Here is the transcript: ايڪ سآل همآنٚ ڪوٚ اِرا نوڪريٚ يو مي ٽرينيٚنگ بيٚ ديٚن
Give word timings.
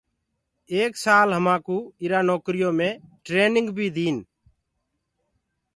ايڪ 0.73 0.93
سآل 1.03 1.29
همآنٚ 1.37 1.63
ڪوٚ 1.65 1.89
اِرا 2.01 2.19
نوڪريٚ 2.29 2.61
يو 2.63 2.69
مي 2.79 2.89
ٽرينيٚنگ 3.25 3.67
بيٚ 3.77 3.93
ديٚن 3.95 4.17